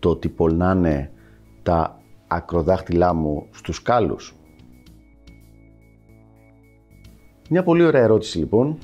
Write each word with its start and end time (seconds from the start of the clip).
το 0.00 0.08
ότι 0.08 0.28
πολνάνε 0.28 1.10
τα 1.62 2.00
ακροδάχτυλά 2.26 3.14
μου 3.14 3.46
στους 3.50 3.82
κάλους. 3.82 4.34
Μια 7.50 7.62
πολύ 7.62 7.84
ωραία 7.84 8.02
ερώτηση 8.02 8.38
λοιπόν, 8.38 8.78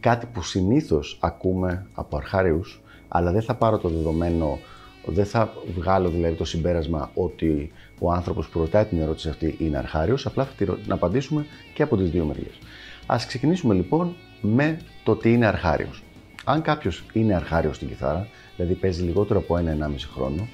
κάτι 0.00 0.26
που 0.26 0.42
συνήθως 0.42 1.18
ακούμε 1.20 1.86
από 1.94 2.16
αρχάριους, 2.16 2.82
αλλά 3.08 3.32
δεν 3.32 3.42
θα 3.42 3.54
πάρω 3.54 3.78
το 3.78 3.88
δεδομένο, 3.88 4.58
δεν 5.06 5.24
θα 5.24 5.52
βγάλω 5.76 6.08
δηλαδή 6.08 6.34
το 6.34 6.44
συμπέρασμα 6.44 7.10
ότι 7.14 7.72
ο 8.00 8.12
άνθρωπος 8.12 8.48
που 8.48 8.58
ρωτάει 8.58 8.84
την 8.84 9.00
ερώτηση 9.00 9.28
αυτή 9.28 9.56
είναι 9.58 9.76
αρχάριος, 9.76 10.26
απλά 10.26 10.44
θα 10.44 10.64
την 10.64 10.92
απαντήσουμε 10.92 11.46
και 11.74 11.82
από 11.82 11.96
τις 11.96 12.10
δύο 12.10 12.24
μεριές. 12.24 12.58
Ας 13.06 13.26
ξεκινήσουμε 13.26 13.74
λοιπόν 13.74 14.14
με 14.40 14.78
το 15.04 15.16
τι 15.16 15.32
είναι 15.32 15.46
αρχάριος. 15.46 16.02
Αν 16.50 16.62
κάποιος 16.62 17.04
είναι 17.12 17.34
αρχάριος 17.34 17.76
στην 17.76 17.88
κιθάρα, 17.88 18.28
δηλαδή 18.56 18.74
παίζει 18.74 19.02
λιγότερο 19.02 19.38
από 19.38 19.56
ένα-ενάμιση 19.56 20.08
χρόνο, 20.14 20.48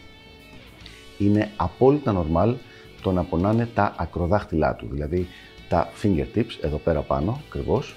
είναι 1.18 1.50
απόλυτα 1.56 2.24
normal 2.24 2.54
το 3.02 3.12
να 3.12 3.22
πονάνε 3.22 3.68
τα 3.74 3.94
ακροδάχτυλά 3.98 4.74
του, 4.74 4.88
δηλαδή 4.90 5.28
τα 5.68 5.88
fingertips 6.02 6.58
εδώ 6.60 6.76
πέρα 6.76 7.00
πάνω 7.00 7.40
ακριβώς, 7.46 7.94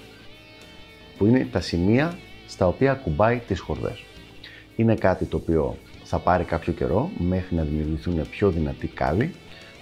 που 1.18 1.26
είναι 1.26 1.48
τα 1.52 1.60
σημεία 1.60 2.18
στα 2.46 2.66
οποία 2.66 2.94
κουμπάει 2.94 3.38
τις 3.38 3.60
χορδές. 3.60 4.04
Είναι 4.76 4.94
κάτι 4.94 5.24
το 5.24 5.36
οποίο 5.36 5.76
θα 6.04 6.18
πάρει 6.18 6.44
κάποιο 6.44 6.72
καιρό 6.72 7.10
μέχρι 7.18 7.56
να 7.56 7.62
δημιουργηθούν 7.62 8.28
πιο 8.30 8.50
δυνατοί 8.50 8.86
κάλλοι 8.86 9.34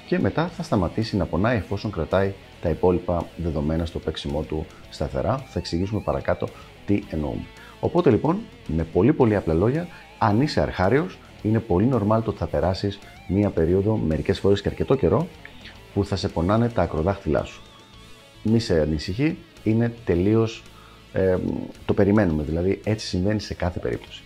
και 0.06 0.18
μετά 0.18 0.48
θα 0.48 0.62
σταματήσει 0.62 1.16
να 1.16 1.24
πονάει 1.24 1.56
εφόσον 1.56 1.90
κρατάει 1.90 2.32
τα 2.62 2.68
υπόλοιπα 2.68 3.26
δεδομένα 3.36 3.86
στο 3.86 3.98
παίξιμό 3.98 4.42
του 4.42 4.66
σταθερά. 4.90 5.36
Θα 5.38 5.58
εξηγήσουμε 5.58 6.00
παρακάτω 6.00 6.48
τι 6.86 7.02
εννοούμε. 7.10 7.44
Οπότε 7.80 8.10
λοιπόν, 8.10 8.38
με 8.66 8.84
πολύ 8.84 9.12
πολύ 9.12 9.36
απλά 9.36 9.54
λόγια, 9.54 9.88
αν 10.18 10.40
είσαι 10.40 10.60
αρχάριος, 10.60 11.18
είναι 11.42 11.60
πολύ 11.60 11.88
normal 11.92 12.20
το 12.24 12.30
ότι 12.30 12.38
θα 12.38 12.46
περάσεις 12.46 12.98
μία 13.28 13.50
περίοδο, 13.50 13.96
μερικές 13.96 14.38
φορές 14.40 14.62
και 14.62 14.68
αρκετό 14.68 14.94
καιρό, 14.94 15.28
που 15.94 16.04
θα 16.04 16.16
σε 16.16 16.28
πονάνε 16.28 16.68
τα 16.68 16.82
ακροδάχτυλά 16.82 17.44
σου. 17.44 17.62
Μη 18.42 18.60
σε 18.60 18.80
ανησυχεί, 18.80 19.38
είναι 19.64 19.94
τελείως, 20.04 20.62
ε, 21.12 21.36
το 21.84 21.94
περιμένουμε, 21.94 22.42
δηλαδή 22.42 22.80
έτσι 22.84 23.06
συμβαίνει 23.06 23.40
σε 23.40 23.54
κάθε 23.54 23.78
περίπτωση. 23.78 24.22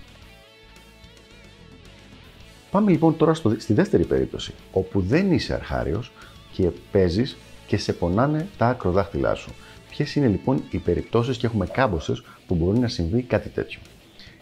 Πάμε 2.71 2.91
λοιπόν 2.91 3.17
τώρα 3.17 3.35
στο, 3.35 3.55
στη 3.59 3.73
δεύτερη 3.73 4.05
περίπτωση, 4.05 4.55
όπου 4.73 5.01
δεν 5.01 5.33
είσαι 5.33 5.55
αρχάριος 5.55 6.13
και 6.53 6.71
παίζεις 6.93 7.37
και 7.67 7.77
σε 7.77 7.93
πονάνε 7.93 8.49
τα 8.59 8.67
ακροδάχτυλά 8.67 9.35
σου. 9.35 9.51
Ποιες 9.97 10.15
είναι 10.15 10.27
λοιπόν 10.27 10.63
οι 10.71 10.79
περιπτώσεις 10.79 11.37
και 11.37 11.47
έχουμε 11.47 11.67
κάμποσε 11.67 12.13
που 12.47 12.55
μπορεί 12.55 12.79
να 12.79 12.89
συμβεί 12.89 13.23
κάτι 13.23 13.49
τέτοιο; 13.49 13.81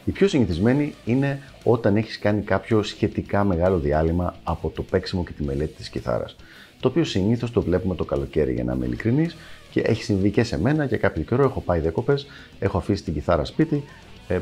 Η 0.04 0.10
πιο 0.10 0.28
συνηθισμένη 0.28 0.94
είναι 1.04 1.42
όταν 1.64 1.96
έχεις 1.96 2.18
κάνει 2.18 2.42
κάποιο 2.42 2.82
σχετικά 2.82 3.44
μεγάλο 3.44 3.78
διάλειμμα 3.78 4.34
από 4.44 4.70
το 4.70 4.82
παίξιμο 4.82 5.24
και 5.24 5.32
τη 5.32 5.42
μελέτη 5.42 5.72
της 5.72 5.88
κιθάρας. 5.88 6.36
Το 6.80 6.88
οποίο 6.88 7.04
συνήθως 7.04 7.50
το 7.50 7.62
βλέπουμε 7.62 7.94
το 7.94 8.04
καλοκαίρι 8.04 8.52
για 8.52 8.64
να 8.64 8.72
είμαι 8.72 8.86
ειλικρινής 8.86 9.36
και 9.70 9.80
έχει 9.80 10.02
συμβεί 10.02 10.30
και 10.30 10.42
σε 10.42 10.60
μένα 10.60 10.84
για 10.84 10.96
κάποιο 10.96 11.22
καιρό. 11.22 11.42
Έχω 11.42 11.60
πάει 11.60 11.80
διακοπές, 11.80 12.26
έχω 12.58 12.78
αφήσει 12.78 13.02
την 13.02 13.14
κιθάρα 13.14 13.44
σπίτι, 13.44 13.84
ε, 14.28 14.40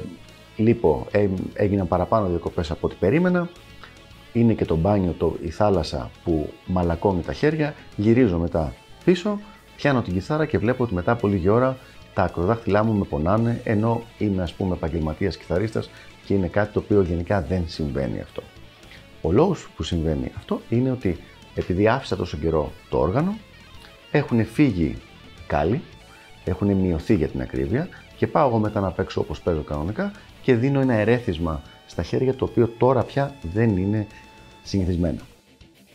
λείπω, 0.57 1.07
ε, 1.11 1.29
έγιναν 1.55 1.89
παραπάνω 1.89 2.29
διακοπές 2.29 2.71
από 2.71 2.87
ό,τι 2.87 2.97
περίμενα. 3.01 3.49
Είναι 4.33 4.53
και 4.53 4.65
το 4.65 4.77
μπάνιο, 4.77 5.15
το, 5.19 5.37
η 5.43 5.51
θάλασσα 5.51 6.11
που 6.25 6.53
μαλακώνει 6.67 7.23
τα 7.23 7.33
χέρια. 7.33 7.75
Γυρίζω 7.97 8.39
μετά 8.39 8.75
πίσω 9.05 9.39
πιάνω 9.79 10.03
την 10.03 10.13
κιθάρα 10.13 10.47
και 10.47 10.59
βλέπω 10.59 10.85
ότι 10.85 10.95
μετά 10.95 11.13
από 11.13 11.29
λίγη 11.29 11.49
ώρα 11.49 11.77
τα 12.15 12.23
ακροδάχτυλά 12.23 12.85
μου 12.85 12.93
με 12.93 13.05
πονάνε, 13.05 13.61
ενώ 13.65 14.03
είμαι 14.19 14.43
ας 14.43 14.53
πούμε 14.53 14.75
επαγγελματίας 14.75 15.37
κιθαρίστας 15.37 15.91
και 16.25 16.35
είναι 16.35 16.47
κάτι 16.47 16.73
το 16.73 16.79
οποίο 16.79 17.03
γενικά 17.03 17.43
δεν 17.43 17.65
συμβαίνει 17.67 18.21
αυτό. 18.21 18.43
Ο 19.23 19.33
λόγος 19.33 19.69
που 19.77 19.83
συμβαίνει 19.83 20.33
αυτό 20.37 20.61
είναι 20.69 20.91
ότι 20.91 21.19
επειδή 21.55 21.89
άφησα 21.89 22.17
τόσο 22.17 22.37
καιρό 22.37 22.73
το 22.89 22.99
όργανο, 22.99 23.39
έχουν 24.11 24.47
φύγει 24.47 24.97
κάλλοι, 25.47 25.83
έχουν 26.45 26.75
μειωθεί 26.75 27.15
για 27.15 27.29
την 27.29 27.41
ακρίβεια 27.41 27.89
και 28.17 28.27
πάω 28.27 28.49
εγώ 28.49 28.59
μετά 28.59 28.81
να 28.81 28.91
παίξω 28.91 29.21
όπως 29.21 29.41
παίζω 29.41 29.63
κανονικά 29.63 30.13
και 30.43 30.55
δίνω 30.55 30.81
ένα 30.81 30.95
ερέθισμα 30.95 31.63
στα 31.87 32.03
χέρια 32.03 32.35
το 32.35 32.45
οποίο 32.45 32.69
τώρα 32.79 33.03
πια 33.03 33.35
δεν 33.53 33.77
είναι 33.77 34.07
συνηθισμένο. 34.63 35.21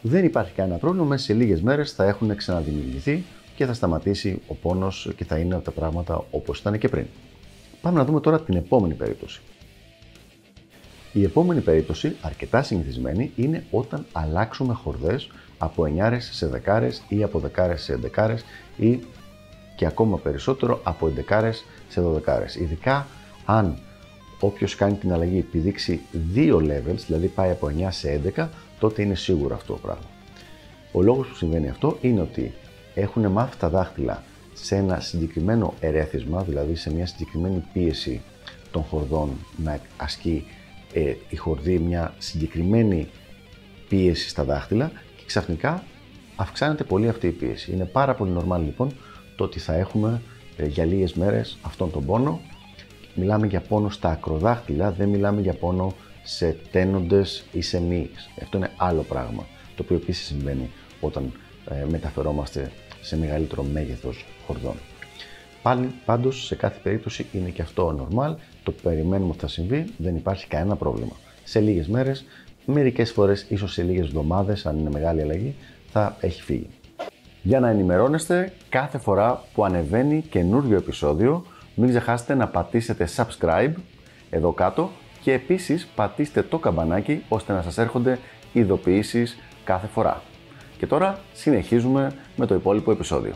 Δεν 0.01 0.25
υπάρχει 0.25 0.53
κανένα 0.53 0.77
πρόβλημα, 0.77 1.05
μέσα 1.05 1.23
σε 1.25 1.33
λίγες 1.33 1.61
μέρες 1.61 1.91
θα 1.91 2.05
έχουν 2.05 2.35
ξαναδημιουργηθεί 2.35 3.23
και 3.55 3.65
θα 3.65 3.73
σταματήσει 3.73 4.41
ο 4.47 4.53
πόνος 4.53 5.11
και 5.15 5.25
θα 5.25 5.37
είναι 5.37 5.59
τα 5.59 5.71
πράγματα 5.71 6.25
όπως 6.31 6.59
ήταν 6.59 6.77
και 6.77 6.89
πριν. 6.89 7.05
Πάμε 7.81 7.97
να 7.97 8.05
δούμε 8.05 8.19
τώρα 8.19 8.41
την 8.41 8.55
επόμενη 8.55 8.93
περίπτωση. 8.93 9.41
Η 11.13 11.23
επόμενη 11.23 11.61
περίπτωση, 11.61 12.15
αρκετά 12.21 12.63
συνηθισμένη, 12.63 13.31
είναι 13.35 13.63
όταν 13.71 14.05
αλλάξουμε 14.11 14.73
χορδές 14.73 15.29
από 15.57 15.83
9 15.83 16.17
σε 16.19 16.47
δεκάρες 16.47 17.03
ή 17.07 17.23
από 17.23 17.39
δεκάρες 17.39 17.81
σε 17.81 17.93
εντεκάρες 17.93 18.45
ή 18.77 18.99
και 19.75 19.85
ακόμα 19.85 20.17
περισσότερο 20.17 20.79
από 20.83 21.07
εντεκάρες 21.07 21.65
σε 21.87 22.01
δωδεκάρες. 22.01 22.55
Ειδικά 22.55 23.07
αν 23.45 23.77
όποιος 24.39 24.75
κάνει 24.75 24.95
την 24.95 25.13
αλλαγή 25.13 25.37
επιδείξει 25.37 26.01
δύο 26.33 26.57
levels, 26.57 27.03
δηλαδή 27.07 27.27
πάει 27.27 27.49
από 27.49 27.71
9 27.77 27.87
σε 27.89 28.21
11, 28.35 28.47
τότε 28.79 29.01
είναι 29.01 29.15
σίγουρο 29.15 29.55
αυτό 29.55 29.73
το 29.73 29.79
πράγμα. 29.79 30.05
Ο 30.91 31.01
λόγος 31.01 31.27
που 31.27 31.35
συμβαίνει 31.35 31.69
αυτό 31.69 31.97
είναι 32.01 32.21
ότι 32.21 32.53
έχουν 32.93 33.27
μάθει 33.27 33.57
τα 33.57 33.69
δάχτυλα 33.69 34.23
σε 34.53 34.75
ένα 34.75 34.99
συγκεκριμένο 34.99 35.73
ερέθισμα, 35.79 36.43
δηλαδή 36.43 36.75
σε 36.75 36.93
μια 36.93 37.05
συγκεκριμένη 37.05 37.63
πίεση 37.73 38.21
των 38.71 38.83
χορδών 38.83 39.29
να 39.57 39.79
ασκεί 39.97 40.45
ε, 40.93 41.13
η 41.29 41.35
χορδή 41.35 41.79
μια 41.79 42.13
συγκεκριμένη 42.17 43.07
πίεση 43.87 44.29
στα 44.29 44.43
δάχτυλα 44.43 44.91
και 45.15 45.23
ξαφνικά 45.25 45.83
αυξάνεται 46.35 46.83
πολύ 46.83 47.09
αυτή 47.09 47.27
η 47.27 47.31
πίεση. 47.31 47.71
Είναι 47.71 47.85
πάρα 47.85 48.13
πολύ 48.13 48.35
normal 48.37 48.59
λοιπόν 48.59 48.91
το 49.35 49.43
ότι 49.43 49.59
θα 49.59 49.73
έχουμε 49.73 50.21
ε, 50.57 50.65
για 50.65 50.85
λίγες 50.85 51.13
μέρες 51.13 51.57
αυτόν 51.61 51.91
τον 51.91 52.05
πόνο. 52.05 52.39
Μιλάμε 53.15 53.47
για 53.47 53.61
πόνο 53.61 53.89
στα 53.89 54.09
ακροδάχτυλα, 54.09 54.91
δεν 54.91 55.09
μιλάμε 55.09 55.41
για 55.41 55.53
πόνο 55.53 55.93
σε 56.23 56.57
τένοντες 56.71 57.43
ή 57.51 57.61
σε 57.61 57.81
μύες. 57.81 58.29
Αυτό 58.41 58.57
είναι 58.57 58.71
άλλο 58.77 59.01
πράγμα, 59.01 59.45
το 59.75 59.83
οποίο 59.83 59.95
επίσης 59.95 60.25
συμβαίνει 60.25 60.69
όταν 61.01 61.33
ε, 61.69 61.85
μεταφερόμαστε 61.89 62.71
σε 63.03 63.17
μεγαλύτερο 63.17 63.63
μέγεθος 63.63 64.25
χορδών. 64.47 64.75
Πάλι, 65.61 65.91
πάντως, 66.05 66.45
σε 66.45 66.55
κάθε 66.55 66.79
περίπτωση 66.83 67.25
είναι 67.31 67.49
και 67.49 67.61
αυτό 67.61 68.07
normal, 68.09 68.35
το 68.63 68.71
περιμένουμε 68.71 69.29
ότι 69.29 69.39
θα 69.39 69.47
συμβεί, 69.47 69.85
δεν 69.97 70.15
υπάρχει 70.15 70.47
κανένα 70.47 70.75
πρόβλημα. 70.75 71.15
Σε 71.43 71.59
λίγες 71.59 71.87
μέρες, 71.87 72.25
μερικές 72.65 73.11
φορές, 73.11 73.45
ίσως 73.49 73.73
σε 73.73 73.83
λίγες 73.83 74.05
εβδομάδες, 74.05 74.65
αν 74.65 74.77
είναι 74.79 74.89
μεγάλη 74.89 75.21
αλλαγή, 75.21 75.55
θα 75.91 76.17
έχει 76.19 76.41
φύγει. 76.41 76.67
Για 77.41 77.59
να 77.59 77.69
ενημερώνεστε 77.69 78.53
κάθε 78.69 78.97
φορά 78.97 79.43
που 79.53 79.65
ανεβαίνει 79.65 80.21
καινούριο 80.29 80.77
επεισόδιο, 80.77 81.45
μην 81.75 81.89
ξεχάσετε 81.89 82.35
να 82.35 82.47
πατήσετε 82.47 83.07
subscribe 83.15 83.73
εδώ 84.29 84.51
κάτω 84.51 84.89
και 85.21 85.33
επίσης 85.33 85.87
πατήστε 85.95 86.41
το 86.41 86.57
καμπανάκι 86.57 87.23
ώστε 87.29 87.53
να 87.53 87.61
σας 87.61 87.77
έρχονται 87.77 88.19
ειδοποιήσεις 88.53 89.37
κάθε 89.63 89.87
φορά. 89.87 90.21
Και 90.83 90.89
τώρα 90.89 91.19
συνεχίζουμε 91.33 92.15
με 92.35 92.45
το 92.45 92.55
υπόλοιπο 92.55 92.91
επεισόδιο. 92.91 93.33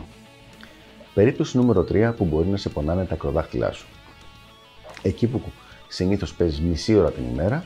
Περίπτωση 1.14 1.56
νούμερο 1.56 1.80
3 1.82 2.12
που 2.16 2.24
μπορεί 2.24 2.48
να 2.48 2.56
σε 2.56 2.68
πονάνε 2.68 3.04
τα 3.04 3.14
ακροδάχτυλά 3.14 3.72
σου. 3.72 3.86
Εκεί 5.02 5.26
που 5.26 5.42
συνήθως 5.88 6.34
παίζεις 6.34 6.60
μισή 6.60 6.94
ώρα 6.94 7.10
την 7.10 7.24
ημέρα, 7.32 7.64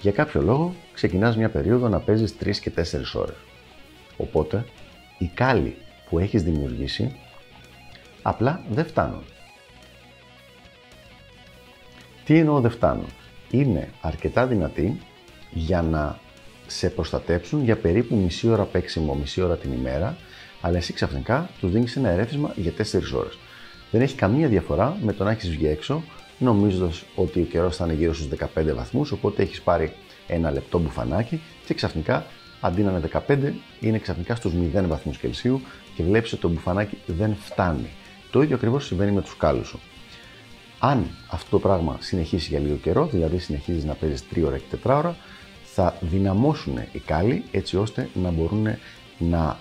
για 0.00 0.12
κάποιο 0.12 0.42
λόγο 0.42 0.74
ξεκινάς 0.92 1.36
μια 1.36 1.48
περίοδο 1.48 1.88
να 1.88 2.00
παίζεις 2.00 2.34
3 2.40 2.60
και 2.60 2.70
4 2.70 3.14
ώρες. 3.14 3.36
Οπότε, 4.16 4.64
οι 5.18 5.26
κάλλοι 5.34 5.76
που 6.08 6.18
έχεις 6.18 6.42
δημιουργήσει 6.42 7.16
απλά 8.22 8.62
δεν 8.70 8.86
φτάνουν. 8.86 9.22
Τι 12.24 12.38
εννοώ 12.38 12.60
δεν 12.60 12.70
φτάνουν; 12.70 13.08
Είναι 13.50 13.88
αρκετά 14.00 14.46
δυνατοί 14.46 15.00
για 15.50 15.82
να 15.82 16.18
σε 16.66 16.90
προστατέψουν 16.90 17.64
για 17.64 17.76
περίπου 17.76 18.16
μισή 18.16 18.48
ώρα 18.48 18.62
παίξιμο, 18.62 19.14
μισή 19.14 19.42
ώρα 19.42 19.56
την 19.56 19.72
ημέρα, 19.72 20.16
αλλά 20.60 20.76
εσύ 20.76 20.92
ξαφνικά 20.92 21.50
τους 21.60 21.70
δίνεις 21.70 21.96
ένα 21.96 22.08
ερέθισμα 22.08 22.52
για 22.56 22.72
4 22.72 23.12
ώρες. 23.14 23.38
Δεν 23.90 24.00
έχει 24.00 24.14
καμία 24.14 24.48
διαφορά 24.48 24.96
με 25.02 25.12
το 25.12 25.24
να 25.24 25.30
έχεις 25.30 25.50
βγει 25.50 25.66
έξω, 25.66 26.02
νομίζοντας 26.38 27.04
ότι 27.14 27.40
ο 27.40 27.44
καιρός 27.44 27.76
θα 27.76 27.84
είναι 27.84 27.94
γύρω 27.94 28.14
στους 28.14 28.28
15 28.28 28.74
βαθμούς, 28.74 29.12
οπότε 29.12 29.42
έχεις 29.42 29.60
πάρει 29.60 29.92
ένα 30.26 30.50
λεπτό 30.50 30.78
μπουφανάκι 30.78 31.40
και 31.66 31.72
και 31.72 31.78
ξαφνικά 31.78 32.26
αντί 32.60 32.82
να 32.82 32.90
είναι 32.90 33.00
15 33.28 33.52
είναι 33.80 33.98
ξαφνικά 33.98 34.34
στους 34.34 34.52
0 34.74 34.86
βαθμούς 34.86 35.18
Κελσίου 35.18 35.60
και 35.94 36.02
βλέπεις 36.02 36.32
ότι 36.32 36.42
το 36.42 36.48
μπουφανάκι 36.48 36.98
δεν 37.06 37.34
φτάνει. 37.34 37.90
Το 38.30 38.42
ίδιο 38.42 38.56
ακριβώς 38.56 38.86
συμβαίνει 38.86 39.10
με 39.10 39.20
τους 39.20 39.36
κάλους 39.36 39.68
σου. 39.68 39.80
Αν 40.78 41.06
αυτό 41.30 41.50
το 41.50 41.58
πράγμα 41.58 41.96
συνεχίσει 42.00 42.48
για 42.48 42.58
λίγο 42.58 42.74
καιρό, 42.74 43.06
δηλαδή 43.06 43.38
συνεχίζεις 43.38 43.84
να 43.84 43.94
παίζεις 43.94 44.24
3 44.34 44.42
ώρα 44.46 44.58
και 44.58 44.76
4 44.84 44.96
ώρα, 44.96 45.16
θα 45.74 45.96
δυναμώσουν 46.00 46.78
οι 46.92 46.98
κάλοι 46.98 47.44
έτσι 47.50 47.76
ώστε 47.76 48.08
να 48.14 48.30
μπορούν 48.30 48.66
να 49.18 49.58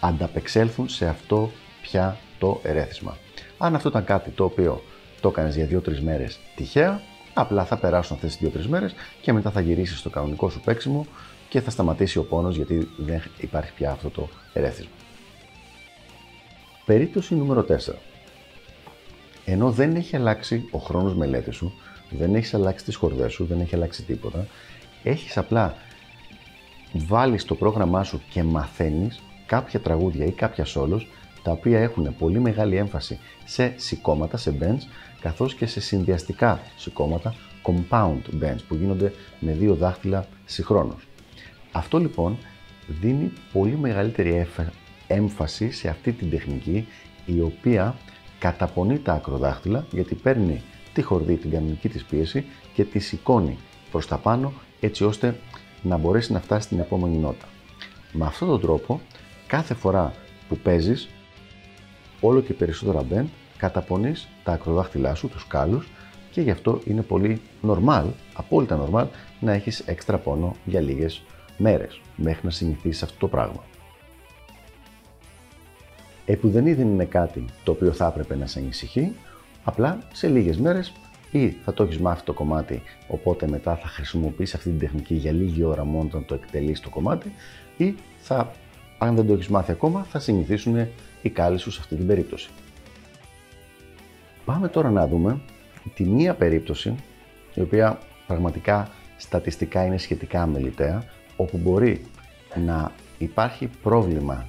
ανταπεξέλθουν 0.00 0.88
σε 0.88 1.06
αυτό 1.06 1.50
πια 1.82 2.16
το 2.38 2.60
ερέθισμα. 2.62 3.16
Αν 3.58 3.74
αυτό 3.74 3.88
ήταν 3.88 4.04
κάτι 4.04 4.30
το 4.30 4.44
οποίο 4.44 4.82
το 5.20 5.28
έκανες 5.28 5.56
για 5.56 5.68
2-3 5.86 5.98
μέρες 6.00 6.38
τυχαία, 6.56 7.00
απλά 7.34 7.64
θα 7.64 7.76
περάσουν 7.76 8.16
αυτές 8.16 8.36
τις 8.36 8.50
2-3 8.64 8.66
μέρες 8.66 8.94
και 9.20 9.32
μετά 9.32 9.50
θα 9.50 9.60
γυρίσεις 9.60 9.98
στο 9.98 10.10
κανονικό 10.10 10.50
σου 10.50 10.60
παίξιμο 10.60 11.06
και 11.48 11.60
θα 11.60 11.70
σταματήσει 11.70 12.18
ο 12.18 12.24
πόνος 12.24 12.56
γιατί 12.56 12.88
δεν 12.96 13.22
υπάρχει 13.38 13.72
πια 13.72 13.90
αυτό 13.90 14.10
το 14.10 14.28
ερέθισμα. 14.52 14.90
Περίπτωση 16.84 17.34
νούμερο 17.34 17.66
4. 17.68 17.94
Ενώ 19.44 19.70
δεν 19.70 19.96
έχει 19.96 20.16
αλλάξει 20.16 20.68
ο 20.70 20.78
χρόνος 20.78 21.14
μελέτης 21.14 21.56
σου, 21.56 21.72
δεν 22.10 22.34
έχεις 22.34 22.54
αλλάξει 22.54 22.84
τις 22.84 22.96
χορδές 22.96 23.32
σου, 23.32 23.44
δεν 23.44 23.60
έχει 23.60 23.74
αλλάξει 23.74 24.02
τίποτα, 24.02 24.46
έχεις 25.10 25.36
απλά 25.36 25.74
βάλεις 26.92 27.42
στο 27.42 27.54
πρόγραμμά 27.54 28.04
σου 28.04 28.22
και 28.30 28.42
μαθαίνεις 28.42 29.22
κάποια 29.46 29.80
τραγούδια 29.80 30.24
ή 30.24 30.30
κάποια 30.30 30.64
solos 30.74 31.00
τα 31.42 31.52
οποία 31.52 31.80
έχουν 31.80 32.16
πολύ 32.18 32.40
μεγάλη 32.40 32.76
έμφαση 32.76 33.18
σε 33.44 33.74
σηκώματα, 33.76 34.36
σε 34.36 34.56
bends, 34.60 34.82
καθώς 35.20 35.54
και 35.54 35.66
σε 35.66 35.80
συνδυαστικά 35.80 36.60
σηκώματα, 36.76 37.34
compound 37.62 38.42
bends, 38.42 38.58
που 38.68 38.74
γίνονται 38.74 39.12
με 39.40 39.52
δύο 39.52 39.74
δάχτυλα 39.74 40.26
συγχρόνως. 40.44 41.06
Αυτό 41.72 41.98
λοιπόν 41.98 42.38
δίνει 42.86 43.32
πολύ 43.52 43.76
μεγαλύτερη 43.76 44.46
έμφαση 45.06 45.70
σε 45.70 45.88
αυτή 45.88 46.12
την 46.12 46.30
τεχνική, 46.30 46.88
η 47.26 47.40
οποία 47.40 47.96
καταπονεί 48.38 48.98
τα 48.98 49.12
ακροδάχτυλα, 49.12 49.86
γιατί 49.90 50.14
παίρνει 50.14 50.62
τη 50.92 51.02
χορδή, 51.02 51.36
την 51.36 51.50
κανονική 51.50 51.88
της 51.88 52.04
πίεση 52.04 52.44
και 52.74 52.84
τη 52.84 52.98
σηκώνει 52.98 53.58
προς 53.96 54.08
τα 54.08 54.16
πάνω, 54.18 54.52
έτσι 54.80 55.04
ώστε 55.04 55.40
να 55.82 55.96
μπορέσει 55.96 56.32
να 56.32 56.40
φτάσει 56.40 56.66
στην 56.66 56.78
επόμενη 56.78 57.16
νότα. 57.16 57.46
Με 58.12 58.24
αυτόν 58.24 58.48
τον 58.48 58.60
τρόπο, 58.60 59.00
κάθε 59.46 59.74
φορά 59.74 60.14
που 60.48 60.56
παίζεις, 60.56 61.08
όλο 62.20 62.40
και 62.40 62.52
περισσότερα 62.52 63.04
bend, 63.10 63.24
καταπονείς 63.56 64.28
τα 64.44 64.52
ακροδάχτυλά 64.52 65.14
σου, 65.14 65.28
τους 65.28 65.46
κάλους 65.46 65.88
και 66.30 66.40
γι' 66.40 66.50
αυτό 66.50 66.80
είναι 66.84 67.02
πολύ 67.02 67.40
normal, 67.66 68.04
απόλυτα 68.34 68.88
normal, 68.88 69.06
να 69.40 69.52
έχεις 69.52 69.80
έξτρα 69.80 70.18
πόνο 70.18 70.56
για 70.64 70.80
λίγες 70.80 71.22
μέρες 71.56 72.00
μέχρι 72.16 72.40
να 72.42 72.50
συνηθίσεις 72.50 73.02
αυτό 73.02 73.16
το 73.18 73.28
πράγμα. 73.28 73.64
Επουδενή 76.26 76.74
δεν 76.74 76.86
είναι 76.88 77.04
κάτι 77.04 77.44
το 77.64 77.72
οποίο 77.72 77.92
θα 77.92 78.06
έπρεπε 78.06 78.36
να 78.36 78.46
σε 78.46 78.58
ανησυχεί, 78.58 79.12
απλά 79.64 79.98
σε 80.12 80.28
λίγες 80.28 80.56
μέρες 80.56 80.92
ή 81.36 81.56
θα 81.64 81.72
το 81.72 81.82
έχεις 81.82 81.98
μάθει 81.98 82.24
το 82.24 82.32
κομμάτι, 82.32 82.82
οπότε 83.08 83.48
μετά 83.48 83.76
θα 83.76 83.86
χρησιμοποιήσει 83.86 84.56
αυτή 84.56 84.68
την 84.68 84.78
τεχνική 84.78 85.14
για 85.14 85.32
λίγη 85.32 85.64
ώρα 85.64 85.84
μόνο 85.84 86.06
όταν 86.08 86.24
το 86.24 86.34
εκτελείς 86.34 86.80
το 86.80 86.88
κομμάτι, 86.88 87.32
ή 87.76 87.94
θα, 88.18 88.52
αν 88.98 89.14
δεν 89.14 89.26
το 89.26 89.32
έχεις 89.32 89.48
μάθει 89.48 89.72
ακόμα, 89.72 90.02
θα 90.02 90.18
συνηθίσουν 90.18 90.88
οι 91.22 91.30
κάλλοι 91.30 91.58
σου 91.58 91.70
σε 91.70 91.80
αυτή 91.80 91.96
την 91.96 92.06
περίπτωση. 92.06 92.50
Πάμε 94.44 94.68
τώρα 94.68 94.90
να 94.90 95.08
δούμε 95.08 95.40
τη 95.94 96.04
μία 96.04 96.34
περίπτωση, 96.34 96.94
η 97.54 97.60
οποία 97.60 97.98
πραγματικά 98.26 98.90
στατιστικά 99.16 99.84
είναι 99.84 99.98
σχετικά 99.98 100.42
αμεληταία, 100.42 101.04
όπου 101.36 101.58
μπορεί 101.58 102.04
να 102.64 102.92
υπάρχει 103.18 103.70
πρόβλημα 103.82 104.44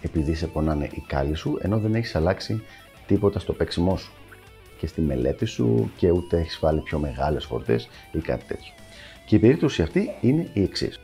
επειδή 0.00 0.34
σε 0.34 0.46
πονάνε 0.46 0.88
οι 0.92 1.04
κάλλοι 1.06 1.34
σου, 1.34 1.58
ενώ 1.60 1.78
δεν 1.78 1.94
έχεις 1.94 2.14
αλλάξει 2.14 2.62
τίποτα 3.06 3.38
στο 3.38 3.52
παίξιμό 3.52 3.96
σου 3.96 4.12
και 4.78 4.86
στη 4.86 5.00
μελέτη 5.00 5.44
σου 5.44 5.90
και 5.96 6.10
ούτε 6.10 6.38
έχεις 6.38 6.58
βάλει 6.60 6.80
πιο 6.80 6.98
μεγάλες 6.98 7.44
χορδές 7.44 7.88
ή 8.12 8.18
κάτι 8.18 8.44
τέτοιο. 8.44 8.72
Και 9.26 9.36
η 9.36 9.38
περίπτωση 9.38 9.82
αυτή 9.82 10.10
είναι 10.20 10.48
η 10.52 10.62
εξής. 10.62 11.00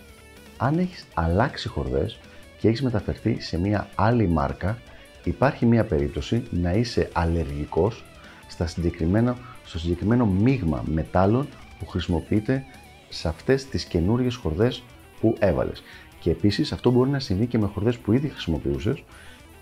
Αν 0.56 0.78
έχεις 0.78 1.06
αλλάξει 1.14 1.68
χορδές 1.68 2.18
και 2.58 2.68
έχεις 2.68 2.82
μεταφερθεί 2.82 3.40
σε 3.40 3.58
μια 3.58 3.88
άλλη 3.94 4.28
μάρκα, 4.28 4.78
υπάρχει 5.24 5.66
μια 5.66 5.84
περίπτωση 5.84 6.42
να 6.50 6.72
είσαι 6.72 7.08
αλλεργικός 7.12 8.04
στα 8.48 8.66
συγκεκριμένα, 8.66 9.36
στο 9.64 9.78
συγκεκριμένο 9.78 10.26
μείγμα 10.26 10.82
μετάλλων 10.86 11.48
που 11.78 11.86
χρησιμοποιείται 11.86 12.64
σε 13.08 13.28
αυτές 13.28 13.66
τις 13.66 13.84
καινούριες 13.84 14.34
χορδές 14.34 14.82
που 15.20 15.36
έβαλες. 15.38 15.82
Και 16.20 16.30
επίσης 16.30 16.72
αυτό 16.72 16.90
μπορεί 16.90 17.10
να 17.10 17.18
συμβεί 17.18 17.46
και 17.46 17.58
με 17.58 17.66
χορδές 17.66 17.98
που 17.98 18.12
ήδη 18.12 18.28
χρησιμοποιούσες, 18.28 19.02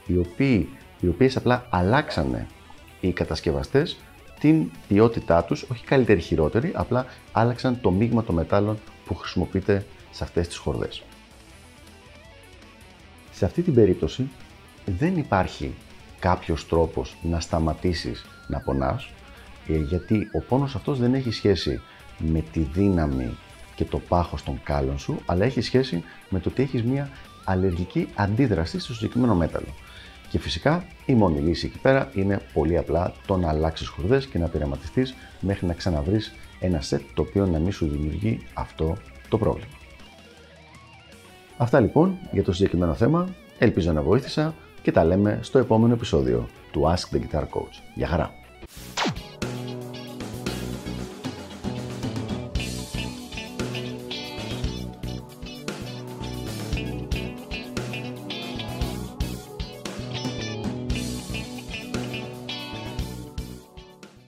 οι, 0.06 0.16
οποίοι, 0.16 0.68
οι 1.00 1.08
οποίες 1.08 1.36
απλά 1.36 1.66
αλλάξανε 1.70 2.46
οι 3.02 3.12
κατασκευαστές 3.12 3.98
την 4.40 4.70
ποιότητά 4.88 5.44
τους, 5.44 5.62
όχι 5.70 5.84
καλύτερη 5.84 6.20
χειρότερη, 6.20 6.72
απλά 6.74 7.06
άλλαξαν 7.32 7.80
το 7.80 7.90
μείγμα 7.90 8.24
των 8.24 8.34
μετάλλων 8.34 8.78
που 9.04 9.14
χρησιμοποιείται 9.14 9.86
σε 10.10 10.24
αυτές 10.24 10.48
τις 10.48 10.56
χορδές. 10.56 11.02
Σε 13.32 13.44
αυτή 13.44 13.62
την 13.62 13.74
περίπτωση 13.74 14.30
δεν 14.84 15.16
υπάρχει 15.16 15.74
κάποιος 16.18 16.66
τρόπος 16.68 17.16
να 17.22 17.40
σταματήσεις 17.40 18.24
να 18.48 18.60
πονάς, 18.60 19.10
ε, 19.68 19.76
γιατί 19.76 20.28
ο 20.32 20.40
πόνος 20.48 20.74
αυτός 20.74 20.98
δεν 20.98 21.14
έχει 21.14 21.30
σχέση 21.30 21.80
με 22.18 22.44
τη 22.52 22.60
δύναμη 22.60 23.36
και 23.74 23.84
το 23.84 23.98
πάχος 23.98 24.42
των 24.42 24.60
κάλων 24.62 24.98
σου, 24.98 25.20
αλλά 25.26 25.44
έχει 25.44 25.60
σχέση 25.60 26.04
με 26.28 26.40
το 26.40 26.48
ότι 26.48 26.62
έχεις 26.62 26.82
μια 26.82 27.10
αλλεργική 27.44 28.08
αντίδραση 28.14 28.78
στο 28.78 28.94
συγκεκριμένο 28.94 29.34
μέταλλο. 29.34 29.74
Και 30.32 30.38
φυσικά 30.38 30.84
η 31.06 31.14
μόνη 31.14 31.40
λύση 31.40 31.66
εκεί 31.66 31.78
πέρα 31.78 32.10
είναι 32.14 32.40
πολύ 32.52 32.78
απλά 32.78 33.12
το 33.26 33.36
να 33.36 33.48
αλλάξεις 33.48 33.88
χορδές 33.88 34.26
και 34.26 34.38
να 34.38 34.48
πειραματιστείς 34.48 35.14
μέχρι 35.40 35.66
να 35.66 35.74
ξαναβρεις 35.74 36.32
ένα 36.60 36.80
σετ 36.80 37.00
το 37.14 37.22
οποίο 37.22 37.46
να 37.46 37.58
μην 37.58 37.72
σου 37.72 37.86
δημιουργεί 37.86 38.46
αυτό 38.54 38.96
το 39.28 39.38
πρόβλημα. 39.38 39.72
Αυτά 41.56 41.80
λοιπόν 41.80 42.18
για 42.32 42.42
το 42.42 42.52
συγκεκριμένο 42.52 42.94
θέμα. 42.94 43.28
Ελπίζω 43.58 43.92
να 43.92 44.02
βοήθησα 44.02 44.54
και 44.82 44.92
τα 44.92 45.04
λέμε 45.04 45.38
στο 45.42 45.58
επόμενο 45.58 45.94
επεισόδιο 45.94 46.48
του 46.70 46.82
Ask 46.82 47.16
the 47.16 47.20
Guitar 47.20 47.42
Coach. 47.42 47.82
Γεια 47.94 48.06
χαρά! 48.06 48.34